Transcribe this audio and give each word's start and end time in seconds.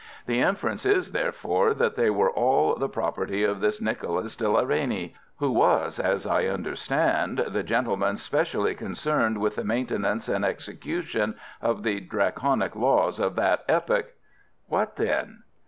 The 0.25 0.39
inference 0.41 0.83
is, 0.83 1.11
therefore, 1.11 1.75
that 1.75 1.95
they 1.95 2.09
were 2.09 2.31
all 2.31 2.73
the 2.73 2.89
property 2.89 3.43
of 3.43 3.59
this 3.61 3.79
Nicholas 3.79 4.35
de 4.35 4.49
la 4.49 4.61
Reynie, 4.61 5.13
who 5.37 5.51
was, 5.51 5.99
as 5.99 6.25
I 6.25 6.45
understand, 6.47 7.37
the 7.49 7.61
gentleman 7.61 8.17
specially 8.17 8.73
concerned 8.73 9.37
with 9.37 9.57
the 9.57 9.63
maintenance 9.63 10.27
and 10.27 10.43
execution 10.43 11.35
of 11.61 11.83
the 11.83 11.99
Draconic 11.99 12.75
laws 12.75 13.19
of 13.19 13.35
that 13.35 13.63
epoch." 13.69 14.15
"What 14.65 14.95
then?" 14.95 15.43